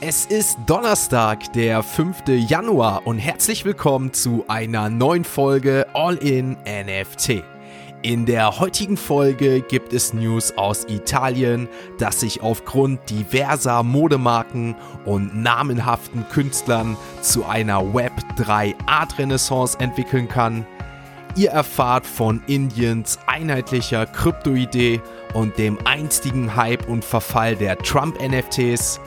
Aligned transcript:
Es 0.00 0.26
ist 0.26 0.58
Donnerstag, 0.64 1.52
der 1.54 1.82
5. 1.82 2.28
Januar 2.28 3.04
und 3.04 3.18
herzlich 3.18 3.64
willkommen 3.64 4.12
zu 4.12 4.44
einer 4.46 4.88
neuen 4.90 5.24
Folge 5.24 5.88
All 5.92 6.14
in 6.18 6.52
NFT. 6.62 7.42
In 8.02 8.24
der 8.24 8.60
heutigen 8.60 8.96
Folge 8.96 9.60
gibt 9.60 9.92
es 9.92 10.14
News 10.14 10.56
aus 10.56 10.84
Italien, 10.88 11.68
dass 11.98 12.20
sich 12.20 12.42
aufgrund 12.42 13.10
diverser 13.10 13.82
Modemarken 13.82 14.76
und 15.04 15.34
namenhaften 15.34 16.24
Künstlern 16.28 16.96
zu 17.20 17.44
einer 17.44 17.92
Web 17.92 18.12
3 18.36 18.76
Art 18.86 19.18
Renaissance 19.18 19.76
entwickeln 19.80 20.28
kann. 20.28 20.64
Ihr 21.34 21.50
erfahrt 21.50 22.06
von 22.06 22.40
Indiens 22.46 23.18
einheitlicher 23.26 24.06
Kryptoidee 24.06 25.00
und 25.34 25.58
dem 25.58 25.76
einstigen 25.84 26.54
Hype 26.54 26.88
und 26.88 27.04
Verfall 27.04 27.56
der 27.56 27.76
Trump-NFTs. 27.78 29.00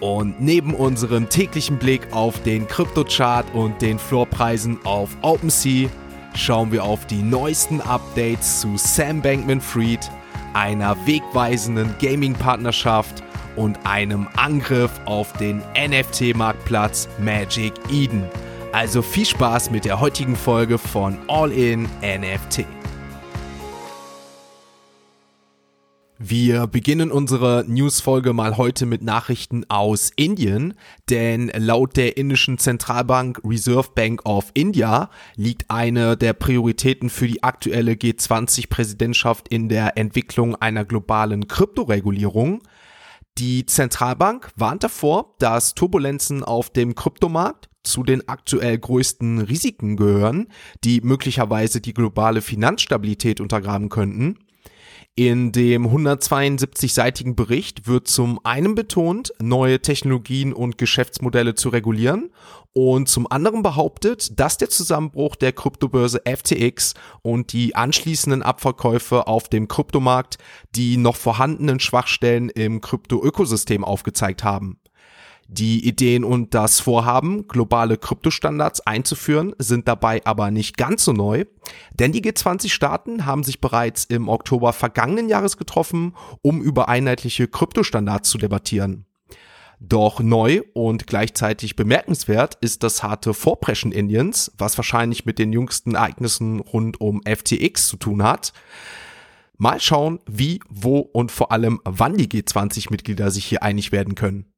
Und 0.00 0.40
neben 0.40 0.74
unserem 0.74 1.28
täglichen 1.28 1.78
Blick 1.78 2.02
auf 2.12 2.40
den 2.42 2.68
Kryptochart 2.68 3.46
und 3.54 3.80
den 3.82 3.98
Floorpreisen 3.98 4.78
auf 4.84 5.10
OpenSea 5.22 5.88
schauen 6.34 6.70
wir 6.70 6.84
auf 6.84 7.06
die 7.06 7.22
neuesten 7.22 7.80
Updates 7.80 8.60
zu 8.60 8.76
Sam 8.76 9.20
Bankman-Fried, 9.20 10.10
einer 10.54 10.96
wegweisenden 11.06 11.94
Gaming-Partnerschaft 12.00 13.22
und 13.56 13.78
einem 13.84 14.28
Angriff 14.36 14.92
auf 15.04 15.32
den 15.34 15.62
NFT-Marktplatz 15.76 17.08
Magic 17.18 17.72
Eden. 17.90 18.24
Also 18.72 19.02
viel 19.02 19.26
Spaß 19.26 19.70
mit 19.70 19.84
der 19.84 19.98
heutigen 19.98 20.36
Folge 20.36 20.78
von 20.78 21.18
All 21.26 21.50
in 21.50 21.88
NFT. 22.02 22.64
Wir 26.20 26.66
beginnen 26.66 27.12
unsere 27.12 27.64
Newsfolge 27.68 28.32
mal 28.32 28.56
heute 28.56 28.86
mit 28.86 29.02
Nachrichten 29.02 29.64
aus 29.68 30.10
Indien, 30.16 30.74
denn 31.08 31.48
laut 31.54 31.96
der 31.96 32.16
indischen 32.16 32.58
Zentralbank 32.58 33.40
Reserve 33.44 33.90
Bank 33.94 34.26
of 34.26 34.50
India 34.54 35.10
liegt 35.36 35.70
eine 35.70 36.16
der 36.16 36.32
Prioritäten 36.32 37.08
für 37.08 37.28
die 37.28 37.44
aktuelle 37.44 37.92
G20-Präsidentschaft 37.92 39.46
in 39.46 39.68
der 39.68 39.96
Entwicklung 39.96 40.56
einer 40.56 40.84
globalen 40.84 41.46
Kryptoregulierung. 41.46 42.62
Die 43.38 43.64
Zentralbank 43.66 44.50
warnt 44.56 44.82
davor, 44.82 45.36
dass 45.38 45.76
Turbulenzen 45.76 46.42
auf 46.42 46.70
dem 46.70 46.96
Kryptomarkt 46.96 47.70
zu 47.84 48.02
den 48.02 48.28
aktuell 48.28 48.76
größten 48.76 49.42
Risiken 49.42 49.96
gehören, 49.96 50.48
die 50.82 51.00
möglicherweise 51.00 51.80
die 51.80 51.94
globale 51.94 52.42
Finanzstabilität 52.42 53.40
untergraben 53.40 53.88
könnten. 53.88 54.40
In 55.18 55.50
dem 55.50 55.84
172-seitigen 55.88 57.34
Bericht 57.34 57.88
wird 57.88 58.06
zum 58.06 58.38
einen 58.44 58.76
betont, 58.76 59.32
neue 59.42 59.82
Technologien 59.82 60.52
und 60.52 60.78
Geschäftsmodelle 60.78 61.56
zu 61.56 61.70
regulieren 61.70 62.30
und 62.72 63.08
zum 63.08 63.28
anderen 63.28 63.64
behauptet, 63.64 64.38
dass 64.38 64.58
der 64.58 64.70
Zusammenbruch 64.70 65.34
der 65.34 65.52
Kryptobörse 65.52 66.22
FTX 66.24 66.94
und 67.22 67.52
die 67.52 67.74
anschließenden 67.74 68.44
Abverkäufe 68.44 69.26
auf 69.26 69.48
dem 69.48 69.66
Kryptomarkt 69.66 70.38
die 70.76 70.96
noch 70.96 71.16
vorhandenen 71.16 71.80
Schwachstellen 71.80 72.48
im 72.48 72.80
Kryptoökosystem 72.80 73.82
aufgezeigt 73.82 74.44
haben. 74.44 74.78
Die 75.50 75.88
Ideen 75.88 76.24
und 76.24 76.52
das 76.52 76.78
Vorhaben, 76.78 77.48
globale 77.48 77.96
Kryptostandards 77.96 78.80
einzuführen, 78.80 79.54
sind 79.56 79.88
dabei 79.88 80.20
aber 80.26 80.50
nicht 80.50 80.76
ganz 80.76 81.06
so 81.06 81.14
neu, 81.14 81.46
denn 81.94 82.12
die 82.12 82.20
G20-Staaten 82.20 83.24
haben 83.24 83.42
sich 83.42 83.58
bereits 83.58 84.04
im 84.04 84.28
Oktober 84.28 84.74
vergangenen 84.74 85.30
Jahres 85.30 85.56
getroffen, 85.56 86.14
um 86.42 86.60
über 86.60 86.90
einheitliche 86.90 87.48
Kryptostandards 87.48 88.28
zu 88.28 88.36
debattieren. 88.36 89.06
Doch 89.80 90.20
neu 90.20 90.60
und 90.74 91.06
gleichzeitig 91.06 91.76
bemerkenswert 91.76 92.58
ist 92.60 92.82
das 92.82 93.02
harte 93.02 93.32
Vorpreschen 93.32 93.90
Indiens, 93.90 94.52
was 94.58 94.76
wahrscheinlich 94.76 95.24
mit 95.24 95.38
den 95.38 95.54
jüngsten 95.54 95.94
Ereignissen 95.94 96.60
rund 96.60 97.00
um 97.00 97.22
FTX 97.24 97.86
zu 97.86 97.96
tun 97.96 98.22
hat. 98.22 98.52
Mal 99.56 99.80
schauen, 99.80 100.18
wie, 100.26 100.60
wo 100.68 100.98
und 100.98 101.32
vor 101.32 101.52
allem 101.52 101.80
wann 101.84 102.18
die 102.18 102.28
G20-Mitglieder 102.28 103.30
sich 103.30 103.46
hier 103.46 103.62
einig 103.62 103.92
werden 103.92 104.14
können. 104.14 104.52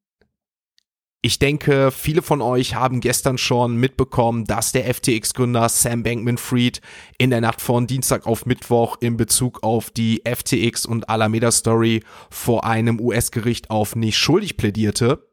Ich 1.22 1.38
denke, 1.38 1.90
viele 1.90 2.22
von 2.22 2.40
euch 2.40 2.74
haben 2.74 3.00
gestern 3.00 3.36
schon 3.36 3.76
mitbekommen, 3.76 4.46
dass 4.46 4.72
der 4.72 4.86
FTX-Gründer 4.86 5.68
Sam 5.68 6.02
Bankman-Fried 6.02 6.80
in 7.18 7.28
der 7.28 7.42
Nacht 7.42 7.60
von 7.60 7.86
Dienstag 7.86 8.26
auf 8.26 8.46
Mittwoch 8.46 8.96
in 9.00 9.18
Bezug 9.18 9.62
auf 9.62 9.90
die 9.90 10.22
FTX 10.24 10.86
und 10.86 11.10
Alameda-Story 11.10 12.02
vor 12.30 12.64
einem 12.64 12.98
US-Gericht 12.98 13.68
auf 13.68 13.96
nicht 13.96 14.16
schuldig 14.16 14.56
plädierte. 14.56 15.28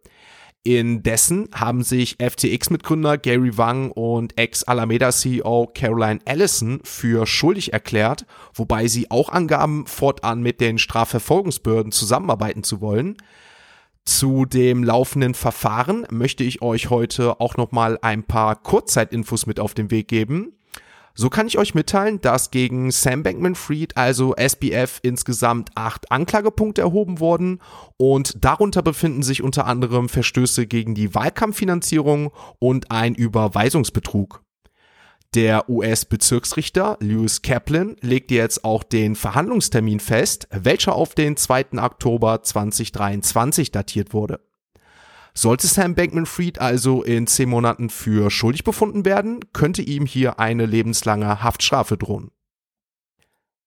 Indessen 0.63 1.47
haben 1.55 1.83
sich 1.83 2.17
FTX-Mitgründer 2.19 3.17
Gary 3.17 3.57
Wang 3.57 3.89
und 3.91 4.37
Ex-Alameda-CEO 4.37 5.71
Caroline 5.73 6.19
Allison 6.25 6.81
für 6.83 7.25
schuldig 7.25 7.71
erklärt, 7.71 8.25
wobei 8.53 8.89
sie 8.89 9.09
auch 9.09 9.29
angaben, 9.29 9.87
fortan 9.87 10.41
mit 10.41 10.59
den 10.59 10.79
Strafverfolgungsbehörden 10.79 11.93
zusammenarbeiten 11.93 12.63
zu 12.63 12.81
wollen. 12.81 13.15
Zu 14.07 14.45
dem 14.45 14.85
laufenden 14.85 15.33
Verfahren 15.33 16.07
möchte 16.09 16.45
ich 16.45 16.61
euch 16.61 16.89
heute 16.89 17.41
auch 17.41 17.57
noch 17.57 17.73
mal 17.73 17.99
ein 18.01 18.23
paar 18.23 18.55
Kurzzeitinfos 18.55 19.47
mit 19.47 19.59
auf 19.59 19.73
den 19.73 19.91
Weg 19.91 20.07
geben. 20.07 20.53
So 21.13 21.29
kann 21.29 21.45
ich 21.45 21.57
euch 21.57 21.75
mitteilen, 21.75 22.21
dass 22.21 22.49
gegen 22.49 22.89
Sam 22.89 23.21
Bankman-Fried, 23.21 23.97
also 23.97 24.33
SBF, 24.33 24.99
insgesamt 25.03 25.71
acht 25.75 26.09
Anklagepunkte 26.09 26.79
erhoben 26.79 27.19
wurden 27.19 27.59
und 27.97 28.45
darunter 28.45 28.81
befinden 28.81 29.23
sich 29.23 29.43
unter 29.43 29.65
anderem 29.65 30.07
Verstöße 30.07 30.67
gegen 30.67 30.95
die 30.95 31.13
Wahlkampffinanzierung 31.13 32.31
und 32.59 32.89
ein 32.91 33.13
Überweisungsbetrug. 33.13 34.41
Der 35.35 35.69
US-Bezirksrichter 35.69 36.97
Lewis 37.01 37.41
Kaplan 37.41 37.95
legt 38.01 38.31
jetzt 38.31 38.63
auch 38.63 38.83
den 38.83 39.15
Verhandlungstermin 39.15 39.99
fest, 39.99 40.47
welcher 40.51 40.95
auf 40.95 41.15
den 41.15 41.35
2. 41.35 41.73
Oktober 41.77 42.41
2023 42.41 43.71
datiert 43.71 44.13
wurde. 44.13 44.39
Sollte 45.33 45.67
Sam 45.67 45.93
Bankman-Fried 45.93 46.59
also 46.59 47.03
in 47.03 47.27
zehn 47.27 47.49
Monaten 47.49 47.91
für 47.91 48.31
schuldig 48.31 48.63
befunden 48.63 49.05
werden, 49.05 49.41
könnte 49.53 49.83
ihm 49.83 50.07
hier 50.07 50.39
eine 50.39 50.65
lebenslange 50.65 51.43
Haftstrafe 51.43 51.97
drohen. 51.97 52.31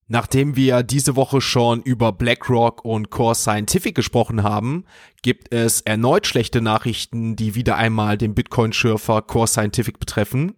Nachdem 0.09 0.57
wir 0.57 0.83
diese 0.83 1.15
Woche 1.15 1.41
schon 1.41 1.83
über 1.83 2.11
BlackRock 2.11 2.85
und 2.85 3.11
Core 3.11 3.37
Scientific 3.37 3.95
gesprochen 3.95 4.43
haben, 4.43 4.85
gibt 5.23 5.55
es 5.55 5.83
erneut 5.83 6.27
schlechte 6.27 6.61
Nachrichten, 6.61 7.37
die 7.37 7.55
wieder 7.55 7.77
einmal 7.77 8.19
den 8.19 8.35
Bitcoin-Schürfer 8.35 9.23
Core 9.23 9.47
Scientific 9.47 10.01
betreffen. 10.01 10.57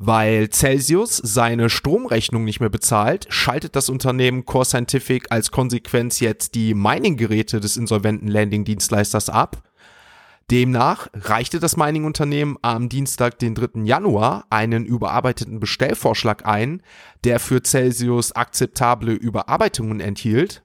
Weil 0.00 0.50
Celsius 0.50 1.16
seine 1.16 1.68
Stromrechnung 1.68 2.44
nicht 2.44 2.60
mehr 2.60 2.68
bezahlt, 2.68 3.26
schaltet 3.30 3.74
das 3.74 3.88
Unternehmen 3.88 4.44
Core 4.44 4.64
Scientific 4.64 5.26
als 5.30 5.50
Konsequenz 5.50 6.20
jetzt 6.20 6.54
die 6.54 6.74
Mining-Geräte 6.74 7.58
des 7.58 7.76
insolventen 7.76 8.28
Landing-Dienstleisters 8.28 9.28
ab. 9.28 9.64
Demnach 10.52 11.08
reichte 11.14 11.58
das 11.58 11.76
Mining-Unternehmen 11.76 12.56
am 12.62 12.88
Dienstag, 12.88 13.40
den 13.40 13.56
3. 13.56 13.82
Januar, 13.82 14.46
einen 14.50 14.86
überarbeiteten 14.86 15.58
Bestellvorschlag 15.58 16.46
ein, 16.46 16.80
der 17.24 17.40
für 17.40 17.60
Celsius 17.60 18.32
akzeptable 18.32 19.12
Überarbeitungen 19.12 19.98
enthielt. 19.98 20.62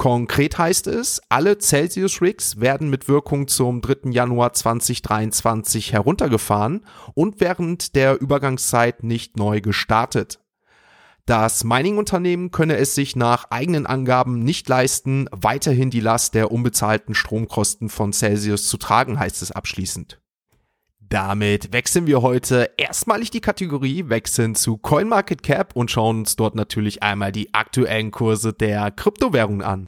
Konkret 0.00 0.56
heißt 0.56 0.86
es, 0.86 1.20
alle 1.28 1.58
Celsius-Rigs 1.58 2.58
werden 2.58 2.88
mit 2.88 3.06
Wirkung 3.06 3.48
zum 3.48 3.82
3. 3.82 4.12
Januar 4.12 4.54
2023 4.54 5.92
heruntergefahren 5.92 6.86
und 7.12 7.38
während 7.38 7.94
der 7.94 8.18
Übergangszeit 8.18 9.02
nicht 9.02 9.36
neu 9.36 9.60
gestartet. 9.60 10.40
Das 11.26 11.64
Mining-Unternehmen 11.64 12.50
könne 12.50 12.78
es 12.78 12.94
sich 12.94 13.14
nach 13.14 13.50
eigenen 13.50 13.84
Angaben 13.84 14.42
nicht 14.42 14.70
leisten, 14.70 15.28
weiterhin 15.32 15.90
die 15.90 16.00
Last 16.00 16.32
der 16.32 16.50
unbezahlten 16.50 17.14
Stromkosten 17.14 17.90
von 17.90 18.14
Celsius 18.14 18.68
zu 18.68 18.78
tragen, 18.78 19.18
heißt 19.18 19.42
es 19.42 19.52
abschließend. 19.52 20.18
Damit 21.10 21.72
wechseln 21.72 22.06
wir 22.06 22.22
heute 22.22 22.70
erstmalig 22.76 23.32
die 23.32 23.40
Kategorie, 23.40 24.04
wechseln 24.08 24.54
zu 24.54 24.76
CoinMarketCap 24.76 25.74
und 25.74 25.90
schauen 25.90 26.20
uns 26.20 26.36
dort 26.36 26.54
natürlich 26.54 27.02
einmal 27.02 27.32
die 27.32 27.52
aktuellen 27.52 28.12
Kurse 28.12 28.52
der 28.52 28.92
Kryptowährungen 28.92 29.62
an. 29.62 29.86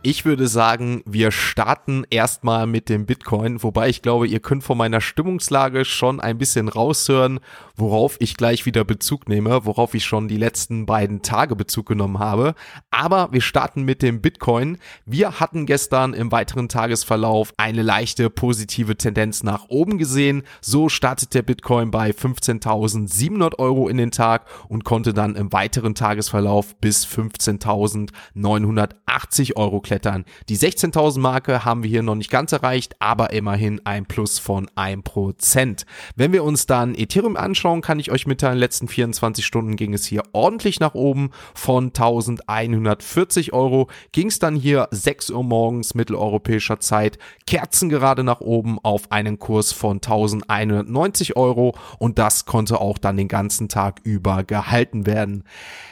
Ich 0.00 0.24
würde 0.24 0.46
sagen, 0.46 1.02
wir 1.06 1.32
starten 1.32 2.04
erstmal 2.08 2.68
mit 2.68 2.88
dem 2.88 3.04
Bitcoin, 3.04 3.64
wobei 3.64 3.88
ich 3.88 4.00
glaube, 4.00 4.28
ihr 4.28 4.38
könnt 4.38 4.62
von 4.62 4.78
meiner 4.78 5.00
Stimmungslage 5.00 5.84
schon 5.84 6.20
ein 6.20 6.38
bisschen 6.38 6.68
raushören, 6.68 7.40
worauf 7.74 8.14
ich 8.20 8.36
gleich 8.36 8.64
wieder 8.64 8.84
Bezug 8.84 9.28
nehme, 9.28 9.66
worauf 9.66 9.94
ich 9.94 10.04
schon 10.04 10.28
die 10.28 10.36
letzten 10.36 10.86
beiden 10.86 11.22
Tage 11.22 11.56
Bezug 11.56 11.86
genommen 11.86 12.20
habe. 12.20 12.54
Aber 12.92 13.32
wir 13.32 13.40
starten 13.40 13.82
mit 13.82 14.00
dem 14.00 14.22
Bitcoin. 14.22 14.78
Wir 15.04 15.40
hatten 15.40 15.66
gestern 15.66 16.14
im 16.14 16.30
weiteren 16.30 16.68
Tagesverlauf 16.68 17.52
eine 17.56 17.82
leichte 17.82 18.30
positive 18.30 18.96
Tendenz 18.96 19.42
nach 19.42 19.64
oben 19.68 19.98
gesehen. 19.98 20.44
So 20.60 20.88
startet 20.88 21.34
der 21.34 21.42
Bitcoin 21.42 21.90
bei 21.90 22.10
15.700 22.10 23.58
Euro 23.58 23.88
in 23.88 23.96
den 23.96 24.12
Tag 24.12 24.46
und 24.68 24.84
konnte 24.84 25.12
dann 25.12 25.34
im 25.34 25.52
weiteren 25.52 25.96
Tagesverlauf 25.96 26.76
bis 26.76 27.04
15.980 27.04 29.56
Euro 29.56 29.80
hochklettern. 29.88 30.24
Die 30.48 30.56
16.000 30.56 31.18
Marke 31.18 31.64
haben 31.64 31.82
wir 31.82 31.90
hier 31.90 32.02
noch 32.02 32.14
nicht 32.14 32.30
ganz 32.30 32.52
erreicht, 32.52 32.96
aber 32.98 33.32
immerhin 33.32 33.80
ein 33.84 34.06
Plus 34.06 34.38
von 34.38 34.68
1%. 34.76 35.84
Wenn 36.16 36.32
wir 36.32 36.44
uns 36.44 36.66
dann 36.66 36.94
Ethereum 36.94 37.36
anschauen, 37.36 37.80
kann 37.80 37.98
ich 37.98 38.10
euch 38.10 38.26
mitteilen, 38.26 38.54
in 38.54 38.58
den 38.58 38.64
letzten 38.64 38.88
24 38.88 39.44
Stunden 39.44 39.76
ging 39.76 39.94
es 39.94 40.04
hier 40.04 40.22
ordentlich 40.32 40.80
nach 40.80 40.94
oben. 40.94 41.30
Von 41.54 41.86
1140 41.86 43.52
Euro 43.52 43.88
ging 44.12 44.28
es 44.28 44.38
dann 44.38 44.56
hier 44.56 44.88
6 44.90 45.30
Uhr 45.30 45.44
morgens 45.44 45.94
mitteleuropäischer 45.94 46.80
Zeit, 46.80 47.18
Kerzen 47.46 47.88
gerade 47.88 48.24
nach 48.24 48.40
oben 48.40 48.78
auf 48.82 49.10
einen 49.10 49.38
Kurs 49.38 49.72
von 49.72 49.96
1190 49.96 51.36
Euro 51.36 51.74
und 51.98 52.18
das 52.18 52.44
konnte 52.44 52.80
auch 52.80 52.98
dann 52.98 53.16
den 53.16 53.28
ganzen 53.28 53.68
Tag 53.68 54.00
über 54.04 54.44
gehalten 54.44 55.06
werden. 55.06 55.44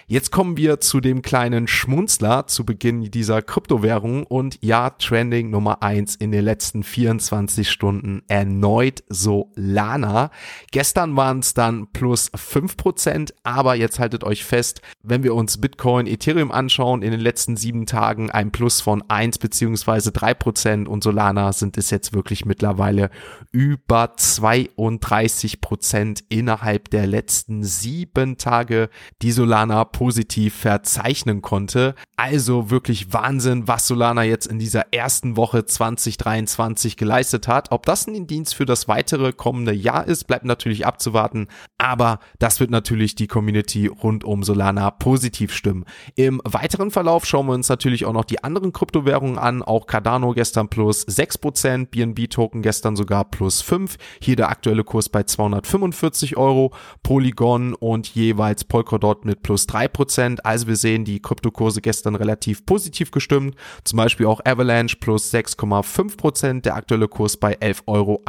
Jetzt 0.06 0.30
kommen 0.30 0.56
wir 0.56 0.80
zu 0.80 1.00
dem 1.00 1.22
kleinen 1.22 1.66
Schmunzler 1.66 2.46
zu 2.46 2.64
Beginn 2.64 3.02
dieser 3.10 3.42
Kryptowährung 3.42 3.85
und 4.24 4.58
ja, 4.62 4.90
Trending 4.90 5.50
Nummer 5.50 5.82
eins 5.82 6.16
in 6.16 6.32
den 6.32 6.44
letzten 6.44 6.82
24 6.82 7.70
Stunden 7.70 8.22
erneut 8.26 9.04
Solana. 9.08 10.30
Gestern 10.72 11.16
waren 11.16 11.38
es 11.38 11.54
dann 11.54 11.86
plus 11.92 12.32
5%, 12.32 13.32
aber 13.44 13.76
jetzt 13.76 13.98
haltet 13.98 14.24
euch 14.24 14.44
fest, 14.44 14.82
wenn 15.02 15.22
wir 15.22 15.34
uns 15.34 15.60
Bitcoin, 15.60 16.06
Ethereum 16.06 16.50
anschauen, 16.50 17.02
in 17.02 17.12
den 17.12 17.20
letzten 17.20 17.56
sieben 17.56 17.86
Tagen 17.86 18.30
ein 18.30 18.50
Plus 18.50 18.80
von 18.80 19.04
1 19.08 19.38
beziehungsweise 19.38 20.10
3% 20.10 20.86
und 20.86 21.04
Solana 21.04 21.52
sind 21.52 21.78
es 21.78 21.90
jetzt 21.90 22.12
wirklich 22.12 22.44
mittlerweile 22.44 23.10
über 23.52 24.14
32% 24.16 26.24
innerhalb 26.28 26.90
der 26.90 27.06
letzten 27.06 27.62
sieben 27.62 28.38
Tage, 28.38 28.88
die 29.22 29.32
Solana 29.32 29.84
positiv 29.84 30.56
verzeichnen 30.56 31.42
konnte. 31.42 31.94
Also 32.16 32.70
wirklich 32.70 33.12
Wahnsinn, 33.12 33.68
was 33.68 33.75
Solana 33.80 34.24
jetzt 34.24 34.46
in 34.46 34.58
dieser 34.58 34.92
ersten 34.92 35.36
Woche 35.36 35.64
2023 35.64 36.96
geleistet 36.96 37.48
hat. 37.48 37.70
Ob 37.70 37.86
das 37.86 38.06
ein 38.06 38.14
Indienst 38.14 38.54
für 38.54 38.66
das 38.66 38.88
weitere 38.88 39.32
kommende 39.32 39.72
Jahr 39.72 40.06
ist, 40.06 40.26
bleibt 40.26 40.44
natürlich 40.44 40.86
abzuwarten. 40.86 41.46
Aber 41.78 42.18
das 42.38 42.60
wird 42.60 42.70
natürlich 42.70 43.14
die 43.14 43.28
Community 43.28 43.86
rund 43.86 44.24
um 44.24 44.42
Solana 44.42 44.90
positiv 44.90 45.54
stimmen. 45.54 45.84
Im 46.16 46.40
weiteren 46.44 46.90
Verlauf 46.90 47.24
schauen 47.24 47.46
wir 47.46 47.54
uns 47.54 47.68
natürlich 47.68 48.04
auch 48.04 48.12
noch 48.12 48.24
die 48.24 48.42
anderen 48.42 48.72
Kryptowährungen 48.72 49.38
an. 49.38 49.62
Auch 49.62 49.86
Cardano 49.86 50.32
gestern 50.32 50.68
plus 50.68 51.06
6%, 51.06 51.86
BNB 51.86 52.28
Token 52.28 52.62
gestern 52.62 52.96
sogar 52.96 53.24
plus 53.24 53.62
5. 53.62 53.96
Hier 54.20 54.36
der 54.36 54.50
aktuelle 54.50 54.84
Kurs 54.84 55.08
bei 55.08 55.22
245 55.22 56.36
Euro. 56.36 56.72
Polygon 57.02 57.74
und 57.74 58.08
jeweils 58.14 58.64
Polkadot 58.64 59.24
mit 59.24 59.42
plus 59.42 59.66
3 59.66 59.76
3%. 59.76 60.40
Also 60.42 60.66
wir 60.66 60.76
sehen 60.76 61.04
die 61.04 61.20
Kryptokurse 61.20 61.80
gestern 61.80 62.14
relativ 62.14 62.64
positiv 62.66 63.10
gestimmt. 63.10 63.56
Zum 63.84 63.96
Beispiel 63.96 64.26
auch 64.26 64.40
Avalanche 64.44 64.96
plus 64.96 65.32
6,5%. 65.32 66.62
Der 66.62 66.74
aktuelle 66.74 67.08
Kurs 67.08 67.36
bei 67.36 67.56
11,48 67.58 67.86
Euro. 67.86 68.22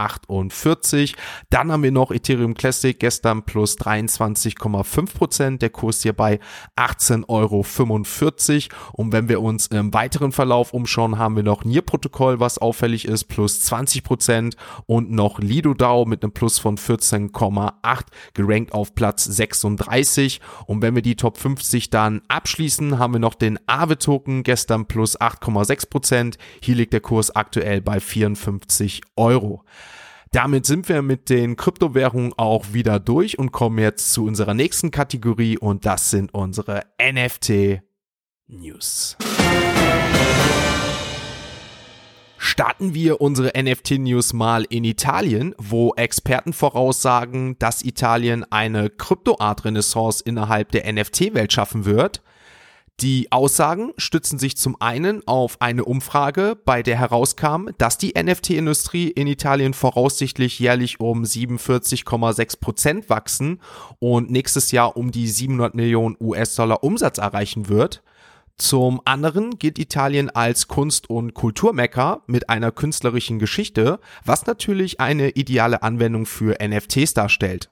Dann 1.49 1.71
haben 1.71 1.83
wir 1.83 1.91
noch 1.91 2.11
Ethereum 2.11 2.53
Classic 2.53 2.99
gestern 2.99 3.43
plus 3.43 3.77
23,5%. 3.77 5.57
Der 5.57 5.69
Kurs 5.69 6.01
hier 6.01 6.13
bei 6.13 6.39
18,45 6.75 8.69
Euro. 8.69 8.93
Und 8.93 9.11
wenn 9.11 9.29
wir 9.29 9.41
uns 9.41 9.67
im 9.67 9.93
weiteren 9.93 10.31
Verlauf 10.31 10.73
umschauen, 10.73 11.17
haben 11.17 11.35
wir 11.35 11.43
noch 11.43 11.63
Nier-Protokoll, 11.63 12.39
was 12.39 12.57
auffällig 12.57 13.05
ist, 13.05 13.25
plus 13.25 13.61
20% 13.71 14.55
und 14.85 15.11
noch 15.11 15.39
Lido 15.39 15.73
DAO 15.73 16.05
mit 16.05 16.23
einem 16.23 16.31
Plus 16.31 16.59
von 16.59 16.77
14,8 16.77 18.01
gerankt 18.33 18.73
auf 18.73 18.95
Platz 18.95 19.23
36. 19.23 20.41
Und 20.65 20.81
wenn 20.81 20.95
wir 20.95 21.01
die 21.01 21.15
Top 21.15 21.37
50 21.37 21.89
dann 21.89 22.21
abschließen, 22.27 22.99
haben 22.99 23.13
wir 23.13 23.19
noch 23.19 23.35
den 23.35 23.59
Aave 23.67 23.97
Token 23.97 24.43
gestern 24.43 24.85
plus 24.85 25.15
8,6%. 25.27 26.37
Hier 26.61 26.75
liegt 26.75 26.93
der 26.93 27.01
Kurs 27.01 27.35
aktuell 27.35 27.81
bei 27.81 27.99
54 27.99 29.01
Euro. 29.15 29.63
Damit 30.31 30.65
sind 30.65 30.89
wir 30.89 31.01
mit 31.01 31.29
den 31.29 31.55
Kryptowährungen 31.55 32.33
auch 32.37 32.73
wieder 32.73 32.99
durch 32.99 33.39
und 33.39 33.51
kommen 33.51 33.79
jetzt 33.79 34.13
zu 34.13 34.25
unserer 34.25 34.53
nächsten 34.53 34.91
Kategorie 34.91 35.57
und 35.57 35.85
das 35.85 36.09
sind 36.09 36.33
unsere 36.33 36.83
NFT 37.01 37.81
News 38.47 39.17
starten 42.37 42.93
wir 42.93 43.21
unsere 43.21 43.51
NFT-News 43.55 44.33
mal 44.33 44.63
in 44.69 44.83
Italien, 44.83 45.53
wo 45.57 45.93
Experten 45.95 46.53
voraussagen, 46.53 47.57
dass 47.59 47.83
Italien 47.83 48.45
eine 48.51 48.89
Kryptoart-Renaissance 48.89 50.23
innerhalb 50.25 50.71
der 50.71 50.91
NFT-Welt 50.91 51.51
schaffen 51.51 51.85
wird. 51.85 52.21
Die 52.99 53.31
Aussagen 53.31 53.93
stützen 53.97 54.39
sich 54.39 54.57
zum 54.57 54.81
einen 54.81 55.21
auf 55.27 55.61
eine 55.61 55.85
Umfrage, 55.85 56.57
bei 56.65 56.81
der 56.81 56.97
herauskam, 56.97 57.67
dass 57.77 57.99
die 57.99 58.15
NFT-Industrie 58.19 59.09
in 59.09 59.27
Italien 59.27 59.75
voraussichtlich 59.75 60.57
jährlich 60.57 60.99
um 60.99 61.21
47,6 61.21 62.59
Prozent 62.59 63.09
wachsen 63.11 63.61
und 63.99 64.31
nächstes 64.31 64.71
Jahr 64.71 64.97
um 64.97 65.11
die 65.11 65.27
700 65.27 65.75
Millionen 65.75 66.17
US-Dollar 66.19 66.83
Umsatz 66.83 67.19
erreichen 67.19 67.69
wird. 67.69 68.01
Zum 68.57 68.99
anderen 69.05 69.59
gilt 69.59 69.77
Italien 69.77 70.31
als 70.31 70.67
Kunst- 70.67 71.07
und 71.07 71.35
Kulturmecker 71.35 72.23
mit 72.25 72.49
einer 72.49 72.71
künstlerischen 72.71 73.37
Geschichte, 73.37 73.99
was 74.25 74.47
natürlich 74.47 74.99
eine 74.99 75.29
ideale 75.29 75.83
Anwendung 75.83 76.25
für 76.25 76.57
NFTs 76.59 77.13
darstellt. 77.13 77.69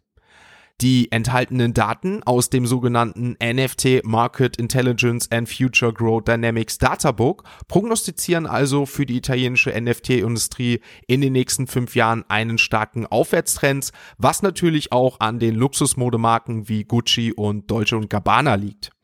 Die 0.82 1.10
enthaltenen 1.10 1.74
Daten 1.74 2.22
aus 2.24 2.50
dem 2.50 2.68
sogenannten 2.68 3.38
NFT 3.42 4.04
Market 4.04 4.58
Intelligence 4.58 5.32
and 5.32 5.48
Future 5.48 5.94
Growth 5.94 6.28
Dynamics 6.28 6.78
Databook 6.78 7.44
prognostizieren 7.70 8.46
also 8.46 8.86
für 8.86 9.06
die 9.06 9.16
italienische 9.16 9.72
NFT-Industrie 9.72 10.82
in 11.08 11.22
den 11.22 11.32
nächsten 11.32 11.68
fünf 11.68 11.96
Jahren 11.96 12.26
einen 12.28 12.58
starken 12.58 13.06
Aufwärtstrend, 13.06 13.92
was 14.18 14.42
natürlich 14.42 14.92
auch 14.92 15.22
an 15.22 15.40
den 15.40 15.56
Luxusmodemarken 15.56 16.68
wie 16.68 16.84
Gucci 16.84 17.32
und 17.32 17.72
Dolce 17.72 18.02
Gabbana 18.10 18.56
liegt. 18.56 18.95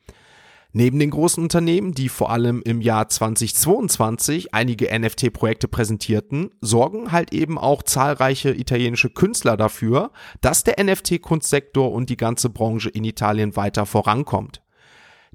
Neben 0.74 0.98
den 0.98 1.10
großen 1.10 1.42
Unternehmen, 1.42 1.92
die 1.92 2.08
vor 2.08 2.30
allem 2.30 2.62
im 2.64 2.80
Jahr 2.80 3.06
2022 3.06 4.54
einige 4.54 4.88
NFT-Projekte 4.98 5.68
präsentierten, 5.68 6.50
sorgen 6.62 7.12
halt 7.12 7.34
eben 7.34 7.58
auch 7.58 7.82
zahlreiche 7.82 8.54
italienische 8.54 9.10
Künstler 9.10 9.58
dafür, 9.58 10.12
dass 10.40 10.64
der 10.64 10.82
NFT-Kunstsektor 10.82 11.92
und 11.92 12.08
die 12.08 12.16
ganze 12.16 12.48
Branche 12.48 12.88
in 12.88 13.04
Italien 13.04 13.54
weiter 13.54 13.84
vorankommt. 13.84 14.62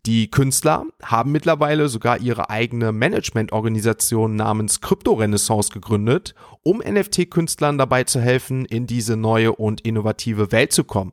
Die 0.08 0.32
Künstler 0.32 0.86
haben 1.04 1.32
mittlerweile 1.32 1.88
sogar 1.88 2.20
ihre 2.20 2.50
eigene 2.50 2.92
Managementorganisation 2.92 4.36
namens 4.36 4.82
Crypto 4.82 5.14
Renaissance 5.14 5.72
gegründet, 5.72 6.34
um 6.64 6.80
NFT-Künstlern 6.80 7.78
dabei 7.78 8.06
zu 8.06 8.20
helfen, 8.20 8.66
in 8.66 8.88
diese 8.88 9.18
neue 9.18 9.52
und 9.54 9.82
innovative 9.82 10.52
Welt 10.52 10.72
zu 10.72 10.84
kommen. 10.84 11.12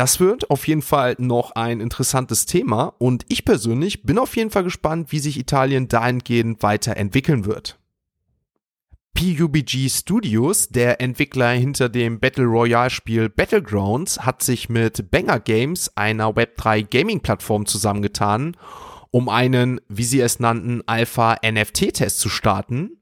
Das 0.00 0.18
wird 0.18 0.50
auf 0.50 0.66
jeden 0.66 0.80
Fall 0.80 1.14
noch 1.18 1.50
ein 1.50 1.78
interessantes 1.78 2.46
Thema 2.46 2.94
und 2.96 3.26
ich 3.28 3.44
persönlich 3.44 4.02
bin 4.02 4.18
auf 4.18 4.34
jeden 4.34 4.50
Fall 4.50 4.64
gespannt, 4.64 5.12
wie 5.12 5.18
sich 5.18 5.38
Italien 5.38 5.88
dahingehend 5.88 6.62
weiterentwickeln 6.62 7.44
wird. 7.44 7.78
PUBG 9.12 9.90
Studios, 9.90 10.70
der 10.70 11.02
Entwickler 11.02 11.50
hinter 11.50 11.90
dem 11.90 12.18
Battle 12.18 12.46
Royale 12.46 12.88
Spiel 12.88 13.28
Battlegrounds, 13.28 14.20
hat 14.20 14.42
sich 14.42 14.70
mit 14.70 15.10
Banger 15.10 15.38
Games, 15.38 15.94
einer 15.98 16.30
Web3 16.30 16.86
Gaming 16.90 17.20
Plattform 17.20 17.66
zusammengetan, 17.66 18.56
um 19.10 19.28
einen, 19.28 19.82
wie 19.90 20.04
sie 20.04 20.20
es 20.20 20.40
nannten, 20.40 20.80
Alpha 20.86 21.36
NFT 21.44 21.92
Test 21.92 22.20
zu 22.20 22.30
starten. 22.30 22.99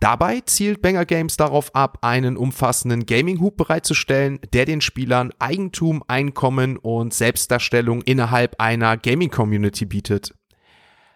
Dabei 0.00 0.40
zielt 0.40 0.80
Banger 0.80 1.04
Games 1.04 1.36
darauf 1.36 1.74
ab, 1.74 1.98
einen 2.00 2.38
umfassenden 2.38 3.04
Gaming-Hub 3.04 3.58
bereitzustellen, 3.58 4.40
der 4.54 4.64
den 4.64 4.80
Spielern 4.80 5.30
Eigentum, 5.38 6.02
Einkommen 6.08 6.78
und 6.78 7.12
Selbstdarstellung 7.12 8.00
innerhalb 8.00 8.58
einer 8.58 8.96
Gaming-Community 8.96 9.84
bietet. 9.84 10.34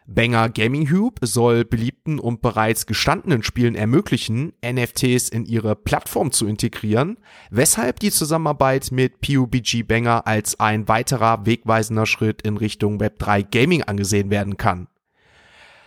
Banger 0.07 0.51
Gaming 0.51 0.91
Hub 0.91 1.19
soll 1.23 1.65
beliebten 1.65 2.19
und 2.19 2.43
bereits 2.43 2.85
gestandenen 2.85 3.43
Spielen 3.43 3.75
ermöglichen, 3.75 4.53
NFTs 4.63 5.31
in 5.31 5.47
ihre 5.47 5.77
Plattform 5.77 6.31
zu 6.31 6.47
integrieren, 6.47 7.17
weshalb 7.51 8.01
die 8.01 8.11
Zusammenarbeit 8.11 8.91
mit 8.93 9.23
PUBG 9.23 9.83
Banger 9.85 10.27
als 10.27 10.61
ein 10.61 10.89
weiterer 10.89 11.47
wegweisender 11.47 12.05
Schritt 12.05 12.43
in 12.43 12.59
Richtung 12.59 13.01
Web3 13.01 13.47
Gaming 13.51 13.83
angesehen 13.85 14.29
werden 14.29 14.59
kann. 14.59 14.89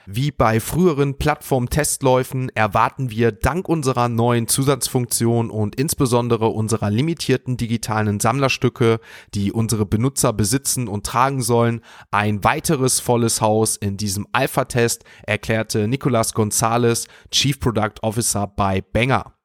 Wie 0.09 0.31
bei 0.31 0.61
früheren 0.61 1.17
Plattform-Testläufen 1.17 2.47
erwarten 2.55 3.11
wir 3.11 3.33
dank 3.33 3.67
unserer 3.67 4.07
neuen 4.07 4.47
Zusatzfunktion 4.47 5.49
und 5.49 5.75
insbesondere 5.75 6.47
unserer 6.47 6.89
limitierten 6.89 7.57
digitalen 7.57 8.21
Sammlerstücke, 8.21 9.01
die 9.33 9.51
unsere 9.51 9.85
Benutzer 9.85 10.31
besitzen 10.31 10.87
und 10.87 11.05
tragen 11.05 11.41
sollen, 11.41 11.81
ein 12.09 12.41
weiteres 12.45 13.01
volles 13.01 13.41
Haus 13.41 13.75
in 13.75 13.97
diesem 13.97 14.25
Alpha-Test, 14.31 15.03
erklärte 15.23 15.89
Nicolas 15.89 16.33
Gonzalez, 16.33 17.07
Chief 17.29 17.59
Product 17.59 18.01
Officer 18.01 18.47
bei 18.47 18.79
Banger. 18.79 19.36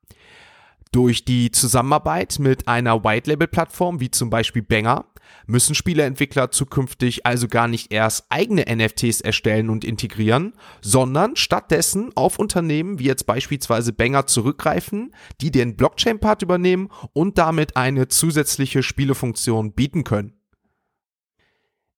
Durch 0.93 1.25
die 1.25 1.51
Zusammenarbeit 1.51 2.39
mit 2.39 2.69
einer 2.69 3.03
White-Label-Plattform 3.03 4.01
wie 4.01 4.11
zum 4.11 4.31
Beispiel 4.31 4.63
Banger 4.63 5.07
Müssen 5.47 5.75
Spieleentwickler 5.75 6.51
zukünftig 6.51 7.27
also 7.27 7.49
gar 7.49 7.69
nicht 7.69 7.93
erst 7.93 8.27
eigene 8.29 8.65
NFTs 8.69 9.21
erstellen 9.21 9.71
und 9.71 9.85
integrieren, 9.85 10.53
sondern 10.81 11.37
stattdessen 11.37 12.13
auf 12.15 12.39
Unternehmen 12.39 12.99
wie 12.99 13.05
jetzt 13.05 13.27
beispielsweise 13.27 13.93
Banger 13.93 14.27
zurückgreifen, 14.27 15.15
die 15.41 15.51
den 15.51 15.77
Blockchain-Part 15.77 16.43
übernehmen 16.43 16.91
und 17.13 17.39
damit 17.39 17.77
eine 17.77 18.09
zusätzliche 18.09 18.83
Spielefunktion 18.83 19.73
bieten 19.73 20.05
können. 20.05 20.42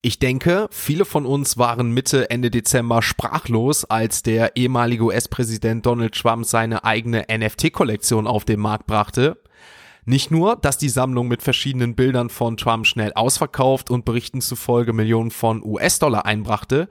Ich 0.06 0.18
denke, 0.18 0.68
viele 0.70 1.06
von 1.06 1.24
uns 1.24 1.56
waren 1.56 1.90
Mitte, 1.90 2.28
Ende 2.28 2.50
Dezember 2.50 3.00
sprachlos, 3.00 3.86
als 3.86 4.22
der 4.22 4.54
ehemalige 4.54 5.04
US-Präsident 5.04 5.86
Donald 5.86 6.14
Trump 6.14 6.44
seine 6.44 6.84
eigene 6.84 7.24
NFT-Kollektion 7.32 8.26
auf 8.26 8.44
den 8.44 8.60
Markt 8.60 8.86
brachte. 8.86 9.38
Nicht 10.04 10.30
nur, 10.30 10.56
dass 10.56 10.76
die 10.76 10.90
Sammlung 10.90 11.26
mit 11.26 11.40
verschiedenen 11.40 11.94
Bildern 11.94 12.28
von 12.28 12.58
Trump 12.58 12.86
schnell 12.86 13.14
ausverkauft 13.14 13.88
und 13.88 14.04
Berichten 14.04 14.42
zufolge 14.42 14.92
Millionen 14.92 15.30
von 15.30 15.64
US-Dollar 15.64 16.26
einbrachte, 16.26 16.90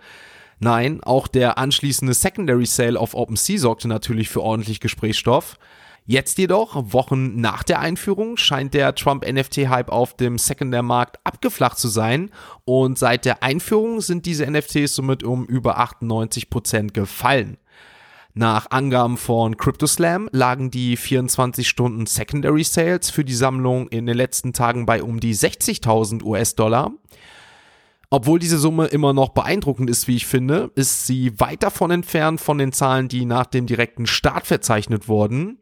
nein, 0.57 1.03
auch 1.03 1.27
der 1.27 1.59
anschließende 1.59 2.15
Secondary 2.15 2.65
Sale 2.65 2.99
auf 2.99 3.13
OpenSea 3.13 3.59
sorgte 3.59 3.87
natürlich 3.87 4.29
für 4.29 4.41
ordentlich 4.41 4.79
Gesprächsstoff. 4.79 5.59
Jetzt 6.05 6.37
jedoch, 6.37 6.91
Wochen 6.91 7.39
nach 7.39 7.63
der 7.63 7.79
Einführung, 7.79 8.35
scheint 8.35 8.73
der 8.73 8.93
Trump-NFT-Hype 8.93 9.89
auf 9.89 10.17
dem 10.17 10.37
Secondary-Markt 10.37 11.19
abgeflacht 11.23 11.77
zu 11.77 11.87
sein 11.87 12.29
und 12.65 12.99
seit 12.99 13.23
der 13.23 13.41
Einführung 13.41 14.01
sind 14.01 14.25
diese 14.25 14.45
NFTs 14.45 14.95
somit 14.95 15.23
um 15.23 15.45
über 15.45 15.79
98 15.79 16.49
Prozent 16.49 16.93
gefallen. 16.93 17.57
Nach 18.33 18.69
Angaben 18.71 19.15
von 19.15 19.55
CryptoSlam 19.55 20.27
lagen 20.33 20.71
die 20.71 20.97
24 20.97 21.69
Stunden 21.69 22.05
Secondary 22.05 22.63
Sales 22.63 23.09
für 23.09 23.23
die 23.23 23.35
Sammlung 23.35 23.87
in 23.87 24.05
den 24.05 24.17
letzten 24.17 24.51
Tagen 24.51 24.85
bei 24.85 25.03
um 25.03 25.19
die 25.19 25.35
60.000 25.35 26.23
US-Dollar. 26.23 26.91
Obwohl 28.15 28.37
diese 28.37 28.59
Summe 28.59 28.85
immer 28.85 29.11
noch 29.11 29.29
beeindruckend 29.29 29.89
ist, 29.89 30.07
wie 30.07 30.15
ich 30.15 30.27
finde, 30.27 30.69
ist 30.75 31.07
sie 31.07 31.39
weit 31.39 31.63
davon 31.63 31.89
entfernt 31.89 32.39
von 32.39 32.59
den 32.59 32.71
Zahlen, 32.71 33.07
die 33.07 33.25
nach 33.25 33.47
dem 33.47 33.65
direkten 33.65 34.05
Start 34.05 34.45
verzeichnet 34.45 35.07
wurden. 35.07 35.57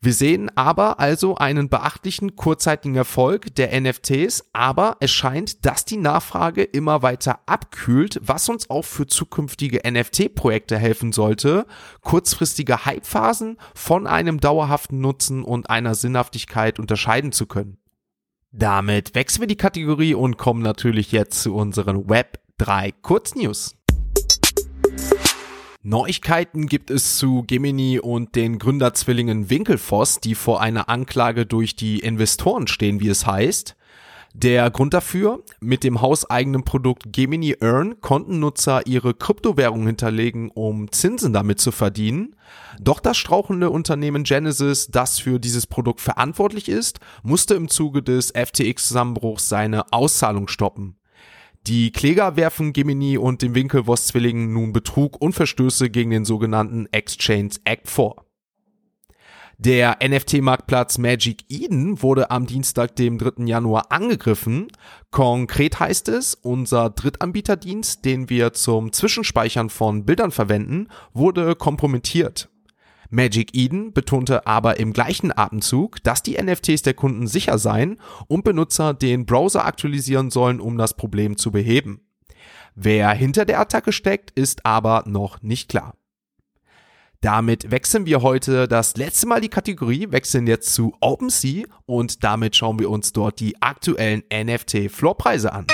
Wir 0.00 0.14
sehen 0.14 0.50
aber 0.54 0.98
also 0.98 1.34
einen 1.34 1.68
beachtlichen 1.68 2.36
kurzzeitigen 2.36 2.94
Erfolg 2.94 3.54
der 3.56 3.78
NFTs, 3.78 4.46
aber 4.54 4.96
es 5.00 5.10
scheint, 5.10 5.66
dass 5.66 5.84
die 5.84 5.98
Nachfrage 5.98 6.62
immer 6.62 7.02
weiter 7.02 7.40
abkühlt, 7.44 8.18
was 8.22 8.48
uns 8.48 8.70
auch 8.70 8.86
für 8.86 9.06
zukünftige 9.06 9.82
NFT-Projekte 9.86 10.78
helfen 10.78 11.12
sollte, 11.12 11.66
kurzfristige 12.00 12.86
Hypephasen 12.86 13.58
von 13.74 14.06
einem 14.06 14.40
dauerhaften 14.40 15.02
Nutzen 15.02 15.44
und 15.44 15.68
einer 15.68 15.94
Sinnhaftigkeit 15.94 16.78
unterscheiden 16.78 17.30
zu 17.30 17.44
können. 17.44 17.76
Damit 18.56 19.16
wechseln 19.16 19.40
wir 19.40 19.46
die 19.48 19.56
Kategorie 19.56 20.14
und 20.14 20.38
kommen 20.38 20.62
natürlich 20.62 21.10
jetzt 21.10 21.42
zu 21.42 21.56
unseren 21.56 22.08
Web 22.08 22.38
3 22.58 22.92
Kurznews. 23.02 23.76
Neuigkeiten 25.82 26.68
gibt 26.68 26.92
es 26.92 27.18
zu 27.18 27.42
Gemini 27.48 27.98
und 27.98 28.36
den 28.36 28.60
Gründerzwillingen 28.60 29.50
Winkelfoss, 29.50 30.20
die 30.20 30.36
vor 30.36 30.60
einer 30.60 30.88
Anklage 30.88 31.46
durch 31.46 31.74
die 31.74 31.98
Investoren 31.98 32.68
stehen, 32.68 33.00
wie 33.00 33.08
es 33.08 33.26
heißt. 33.26 33.74
Der 34.36 34.68
Grund 34.68 34.92
dafür, 34.92 35.44
mit 35.60 35.84
dem 35.84 36.02
hauseigenen 36.02 36.64
Produkt 36.64 37.04
Gemini 37.12 37.56
Earn 37.60 38.00
konnten 38.00 38.40
Nutzer 38.40 38.84
ihre 38.84 39.14
Kryptowährung 39.14 39.86
hinterlegen, 39.86 40.50
um 40.50 40.90
Zinsen 40.90 41.32
damit 41.32 41.60
zu 41.60 41.70
verdienen. 41.70 42.34
Doch 42.80 42.98
das 42.98 43.16
strauchende 43.16 43.70
Unternehmen 43.70 44.24
Genesis, 44.24 44.88
das 44.88 45.20
für 45.20 45.38
dieses 45.38 45.68
Produkt 45.68 46.00
verantwortlich 46.00 46.68
ist, 46.68 46.98
musste 47.22 47.54
im 47.54 47.68
Zuge 47.68 48.02
des 48.02 48.32
FTX-Zusammenbruchs 48.32 49.48
seine 49.48 49.92
Auszahlung 49.92 50.48
stoppen. 50.48 50.96
Die 51.68 51.92
Kläger 51.92 52.34
werfen 52.34 52.72
Gemini 52.72 53.16
und 53.16 53.40
den 53.40 53.54
Winkelwoss-Zwillingen 53.54 54.52
nun 54.52 54.72
Betrug 54.72 55.22
und 55.22 55.34
Verstöße 55.34 55.90
gegen 55.90 56.10
den 56.10 56.24
sogenannten 56.24 56.86
Exchange 56.90 57.50
Act 57.64 57.88
vor. 57.88 58.23
Der 59.58 59.98
NFT-Marktplatz 60.02 60.98
Magic 60.98 61.44
Eden 61.48 62.02
wurde 62.02 62.30
am 62.30 62.46
Dienstag, 62.46 62.96
dem 62.96 63.18
3. 63.18 63.44
Januar, 63.44 63.92
angegriffen. 63.92 64.68
Konkret 65.10 65.78
heißt 65.78 66.08
es, 66.08 66.34
unser 66.34 66.90
Drittanbieterdienst, 66.90 68.04
den 68.04 68.28
wir 68.28 68.52
zum 68.52 68.92
Zwischenspeichern 68.92 69.70
von 69.70 70.04
Bildern 70.04 70.32
verwenden, 70.32 70.88
wurde 71.12 71.54
kompromittiert. 71.54 72.48
Magic 73.10 73.54
Eden 73.54 73.92
betonte 73.92 74.46
aber 74.46 74.80
im 74.80 74.92
gleichen 74.92 75.30
Atemzug, 75.36 76.02
dass 76.02 76.22
die 76.22 76.36
NFTs 76.42 76.82
der 76.82 76.94
Kunden 76.94 77.28
sicher 77.28 77.58
seien 77.58 78.00
und 78.26 78.42
Benutzer 78.42 78.92
den 78.92 79.24
Browser 79.24 79.64
aktualisieren 79.64 80.30
sollen, 80.30 80.58
um 80.58 80.76
das 80.76 80.94
Problem 80.94 81.36
zu 81.36 81.52
beheben. 81.52 82.00
Wer 82.74 83.10
hinter 83.12 83.44
der 83.44 83.60
Attacke 83.60 83.92
steckt, 83.92 84.32
ist 84.32 84.66
aber 84.66 85.04
noch 85.06 85.42
nicht 85.42 85.68
klar. 85.68 85.94
Damit 87.24 87.70
wechseln 87.70 88.04
wir 88.04 88.20
heute 88.20 88.68
das 88.68 88.98
letzte 88.98 89.26
Mal 89.26 89.40
die 89.40 89.48
Kategorie, 89.48 90.08
wechseln 90.10 90.46
jetzt 90.46 90.74
zu 90.74 90.92
OpenSea 91.00 91.64
und 91.86 92.22
damit 92.22 92.54
schauen 92.54 92.78
wir 92.78 92.90
uns 92.90 93.14
dort 93.14 93.40
die 93.40 93.62
aktuellen 93.62 94.22
NFT-Floorpreise 94.30 95.50
an. 95.50 95.66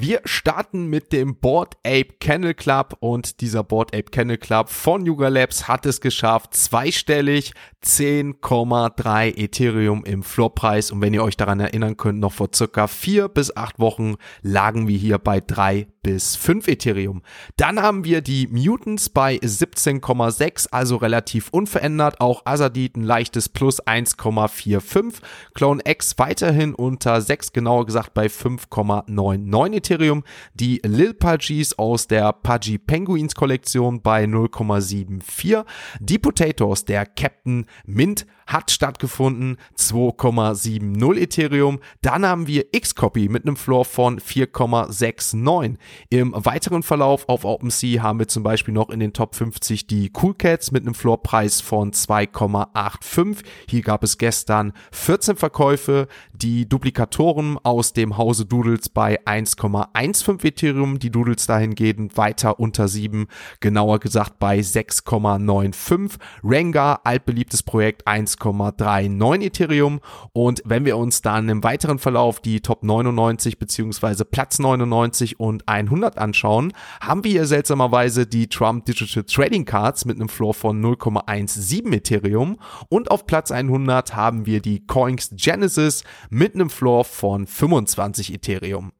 Wir 0.00 0.22
starten 0.24 0.86
mit 0.86 1.12
dem 1.12 1.36
Board 1.36 1.76
Ape 1.84 2.14
Kennel 2.20 2.54
Club 2.54 2.96
und 3.00 3.42
dieser 3.42 3.64
Board 3.64 3.94
Ape 3.94 4.10
Kennel 4.10 4.38
Club 4.38 4.70
von 4.70 5.04
Yuga 5.04 5.28
Labs 5.28 5.68
hat 5.68 5.84
es 5.84 6.00
geschafft, 6.00 6.54
zweistellig 6.54 7.52
10,3 7.84 9.36
Ethereum 9.36 10.04
im 10.04 10.22
Floorpreis 10.22 10.90
und 10.90 11.02
wenn 11.02 11.12
ihr 11.12 11.22
euch 11.22 11.36
daran 11.36 11.60
erinnern 11.60 11.98
könnt, 11.98 12.20
noch 12.20 12.32
vor 12.32 12.48
circa 12.54 12.86
vier 12.86 13.28
bis 13.28 13.54
acht 13.54 13.78
Wochen 13.78 14.14
lagen 14.40 14.88
wir 14.88 14.96
hier 14.96 15.18
bei 15.18 15.40
drei 15.40 15.88
bis 16.08 16.36
5 16.36 16.68
Ethereum. 16.68 17.20
Dann 17.58 17.82
haben 17.82 18.02
wir 18.02 18.22
die 18.22 18.46
Mutants 18.46 19.10
bei 19.10 19.36
17,6, 19.36 20.68
also 20.70 20.96
relativ 20.96 21.50
unverändert. 21.50 22.22
Auch 22.22 22.46
Azadid 22.46 22.96
ein 22.96 23.02
leichtes 23.02 23.50
Plus 23.50 23.82
1,45. 23.82 25.20
Clone 25.52 25.82
X 25.84 26.14
weiterhin 26.16 26.74
unter 26.74 27.20
6, 27.20 27.52
genauer 27.52 27.84
gesagt 27.84 28.14
bei 28.14 28.28
5,99 28.28 29.74
Ethereum. 29.74 30.24
Die 30.54 30.80
Lil 30.82 31.12
Pudgies 31.12 31.78
aus 31.78 32.06
der 32.06 32.32
Pudgy 32.32 32.78
Penguins 32.78 33.34
Kollektion 33.34 34.00
bei 34.00 34.24
0,74. 34.24 35.66
Die 36.00 36.18
Potatoes, 36.18 36.86
der 36.86 37.04
Captain 37.04 37.66
Mint 37.84 38.24
hat 38.46 38.70
stattgefunden, 38.70 39.58
2,70 39.76 41.18
Ethereum. 41.18 41.80
Dann 42.00 42.24
haben 42.24 42.46
wir 42.46 42.64
Xcopy 42.70 43.28
mit 43.28 43.44
einem 43.44 43.56
Floor 43.56 43.84
von 43.84 44.18
4,69. 44.18 45.76
Im 46.10 46.32
weiteren 46.34 46.82
Verlauf 46.82 47.28
auf 47.28 47.44
OpenSea 47.44 48.02
haben 48.02 48.18
wir 48.18 48.28
zum 48.28 48.42
Beispiel 48.42 48.74
noch 48.74 48.90
in 48.90 49.00
den 49.00 49.12
Top 49.12 49.34
50 49.34 49.86
die 49.86 50.10
Cool 50.20 50.34
Cats 50.34 50.72
mit 50.72 50.82
einem 50.82 50.94
Floorpreis 50.94 51.60
von 51.60 51.92
2,85. 51.92 53.44
Hier 53.68 53.82
gab 53.82 54.02
es 54.02 54.18
gestern 54.18 54.72
14 54.92 55.36
Verkäufe. 55.36 56.08
Die 56.32 56.68
Duplikatoren 56.68 57.58
aus 57.62 57.92
dem 57.92 58.16
Hause 58.16 58.46
Doodles 58.46 58.88
bei 58.88 59.20
1,15 59.24 60.44
Ethereum. 60.44 60.98
Die 60.98 61.10
Doodles 61.10 61.46
dahingehend 61.46 62.16
weiter 62.16 62.58
unter 62.58 62.88
7, 62.88 63.26
genauer 63.60 63.98
gesagt 63.98 64.38
bei 64.38 64.58
6,95. 64.58 66.18
Rengar, 66.44 67.00
altbeliebtes 67.04 67.62
Projekt 67.62 68.06
1,39 68.06 69.42
Ethereum. 69.42 70.00
Und 70.32 70.62
wenn 70.64 70.84
wir 70.84 70.96
uns 70.96 71.22
dann 71.22 71.48
im 71.48 71.62
weiteren 71.62 71.98
Verlauf 71.98 72.40
die 72.40 72.60
Top 72.60 72.82
99 72.82 73.58
beziehungsweise 73.58 74.24
Platz 74.24 74.58
99 74.58 75.40
und 75.40 75.68
100 75.78 76.18
anschauen, 76.18 76.72
haben 77.00 77.24
wir 77.24 77.30
hier 77.30 77.46
seltsamerweise 77.46 78.26
die 78.26 78.48
Trump 78.48 78.84
Digital 78.84 79.24
Trading 79.24 79.64
Cards 79.64 80.04
mit 80.04 80.16
einem 80.16 80.28
Floor 80.28 80.54
von 80.54 80.82
0,17 80.84 81.94
Ethereum. 81.94 82.58
Und 82.88 83.10
auf 83.10 83.26
Platz 83.26 83.50
100 83.50 84.14
haben 84.14 84.46
wir 84.46 84.60
die 84.60 84.86
Coins 84.86 85.30
Genesis 85.32 86.04
mit 86.30 86.54
einem 86.54 86.70
Floor 86.70 87.04
von 87.04 87.46
25 87.46 88.34
Ethereum. 88.34 88.92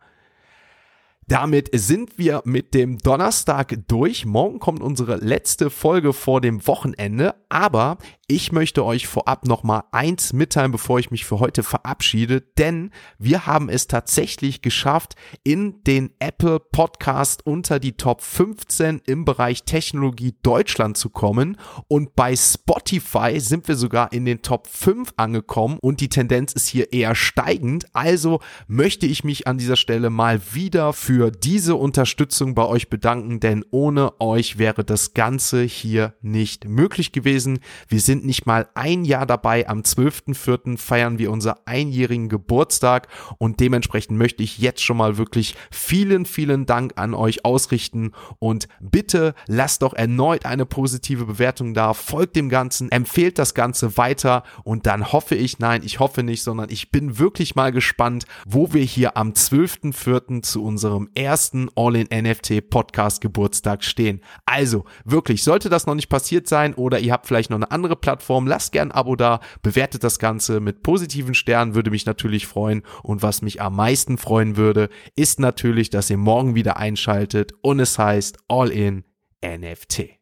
Damit 1.28 1.68
sind 1.74 2.16
wir 2.16 2.40
mit 2.46 2.72
dem 2.72 2.96
Donnerstag 2.96 3.76
durch. 3.86 4.24
Morgen 4.24 4.60
kommt 4.60 4.80
unsere 4.80 5.16
letzte 5.16 5.68
Folge 5.68 6.14
vor 6.14 6.40
dem 6.40 6.66
Wochenende, 6.66 7.34
aber 7.50 7.98
ich 8.30 8.52
möchte 8.52 8.84
euch 8.84 9.06
vorab 9.06 9.46
noch 9.46 9.62
mal 9.62 9.84
eins 9.90 10.34
mitteilen, 10.34 10.70
bevor 10.70 10.98
ich 10.98 11.10
mich 11.10 11.24
für 11.24 11.40
heute 11.40 11.62
verabschiede, 11.62 12.42
denn 12.42 12.90
wir 13.18 13.46
haben 13.46 13.70
es 13.70 13.86
tatsächlich 13.86 14.60
geschafft, 14.60 15.14
in 15.44 15.82
den 15.84 16.10
Apple 16.18 16.60
Podcast 16.60 17.46
unter 17.46 17.80
die 17.80 17.96
Top 17.96 18.20
15 18.20 19.00
im 19.06 19.24
Bereich 19.24 19.64
Technologie 19.64 20.34
Deutschland 20.42 20.98
zu 20.98 21.08
kommen 21.08 21.56
und 21.88 22.16
bei 22.16 22.36
Spotify 22.36 23.40
sind 23.40 23.66
wir 23.66 23.76
sogar 23.76 24.12
in 24.12 24.26
den 24.26 24.42
Top 24.42 24.66
5 24.66 25.14
angekommen 25.16 25.78
und 25.80 26.02
die 26.02 26.10
Tendenz 26.10 26.52
ist 26.52 26.68
hier 26.68 26.92
eher 26.92 27.14
steigend. 27.14 27.86
Also 27.94 28.40
möchte 28.66 29.06
ich 29.06 29.24
mich 29.24 29.46
an 29.46 29.56
dieser 29.56 29.76
Stelle 29.76 30.10
mal 30.10 30.42
wieder 30.52 30.92
für 30.92 31.30
diese 31.30 31.76
Unterstützung 31.76 32.54
bei 32.54 32.66
euch 32.66 32.90
bedanken, 32.90 33.40
denn 33.40 33.64
ohne 33.70 34.20
euch 34.20 34.58
wäre 34.58 34.84
das 34.84 35.14
Ganze 35.14 35.62
hier 35.62 36.12
nicht 36.20 36.68
möglich 36.68 37.12
gewesen. 37.12 37.60
Wir 37.88 38.00
sind 38.00 38.17
sind 38.18 38.26
nicht 38.26 38.46
mal 38.46 38.68
ein 38.74 39.04
Jahr 39.04 39.26
dabei. 39.26 39.68
Am 39.68 39.82
12.04. 39.82 40.76
feiern 40.76 41.18
wir 41.18 41.30
unser 41.30 41.66
einjährigen 41.66 42.28
Geburtstag 42.28 43.06
und 43.38 43.60
dementsprechend 43.60 44.18
möchte 44.18 44.42
ich 44.42 44.58
jetzt 44.58 44.82
schon 44.82 44.96
mal 44.96 45.18
wirklich 45.18 45.54
vielen, 45.70 46.26
vielen 46.26 46.66
Dank 46.66 46.94
an 46.96 47.14
euch 47.14 47.44
ausrichten 47.44 48.12
und 48.40 48.66
bitte 48.80 49.34
lasst 49.46 49.82
doch 49.82 49.94
erneut 49.94 50.46
eine 50.46 50.66
positive 50.66 51.26
Bewertung 51.26 51.74
da, 51.74 51.94
folgt 51.94 52.34
dem 52.34 52.48
Ganzen, 52.48 52.90
empfehlt 52.90 53.38
das 53.38 53.54
Ganze 53.54 53.96
weiter 53.96 54.42
und 54.64 54.86
dann 54.86 55.12
hoffe 55.12 55.36
ich, 55.36 55.60
nein, 55.60 55.82
ich 55.84 56.00
hoffe 56.00 56.24
nicht, 56.24 56.42
sondern 56.42 56.70
ich 56.70 56.90
bin 56.90 57.20
wirklich 57.20 57.54
mal 57.54 57.70
gespannt, 57.70 58.24
wo 58.46 58.72
wir 58.72 58.82
hier 58.82 59.16
am 59.16 59.30
12.04. 59.30 60.42
zu 60.42 60.64
unserem 60.64 61.08
ersten 61.14 61.70
All-in-NFT 61.76 62.68
Podcast 62.68 63.20
Geburtstag 63.20 63.84
stehen. 63.84 64.22
Also 64.44 64.84
wirklich, 65.04 65.44
sollte 65.44 65.68
das 65.68 65.86
noch 65.86 65.94
nicht 65.94 66.08
passiert 66.08 66.48
sein 66.48 66.74
oder 66.74 66.98
ihr 66.98 67.12
habt 67.12 67.28
vielleicht 67.28 67.50
noch 67.50 67.58
eine 67.58 67.70
andere 67.70 67.94
Plattform, 67.94 68.07
lasst 68.46 68.72
gern 68.72 68.88
ein 68.88 68.92
Abo 68.92 69.16
da, 69.16 69.40
bewertet 69.62 70.02
das 70.04 70.18
Ganze 70.18 70.60
mit 70.60 70.82
positiven 70.82 71.34
Sternen, 71.34 71.74
würde 71.74 71.90
mich 71.90 72.06
natürlich 72.06 72.46
freuen 72.46 72.82
und 73.02 73.22
was 73.22 73.42
mich 73.42 73.60
am 73.60 73.76
meisten 73.76 74.18
freuen 74.18 74.56
würde, 74.56 74.88
ist 75.16 75.40
natürlich, 75.40 75.90
dass 75.90 76.10
ihr 76.10 76.16
morgen 76.16 76.54
wieder 76.54 76.78
einschaltet 76.78 77.52
und 77.60 77.80
es 77.80 77.98
heißt 77.98 78.38
All-in 78.48 79.04
NFT. 79.44 80.18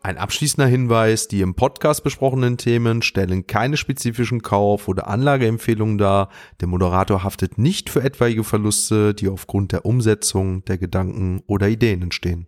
Ein 0.00 0.16
abschließender 0.16 0.68
Hinweis, 0.68 1.28
die 1.28 1.40
im 1.40 1.54
Podcast 1.54 2.02
besprochenen 2.02 2.56
Themen 2.56 3.02
stellen 3.02 3.46
keine 3.46 3.76
spezifischen 3.76 4.42
Kauf- 4.42 4.88
oder 4.88 5.08
Anlageempfehlungen 5.08 5.98
dar. 5.98 6.30
Der 6.60 6.68
Moderator 6.68 7.24
haftet 7.24 7.58
nicht 7.58 7.90
für 7.90 8.02
etwaige 8.02 8.44
Verluste, 8.44 9.12
die 9.12 9.28
aufgrund 9.28 9.72
der 9.72 9.84
Umsetzung 9.84 10.64
der 10.64 10.78
Gedanken 10.78 11.42
oder 11.46 11.68
Ideen 11.68 12.02
entstehen. 12.02 12.46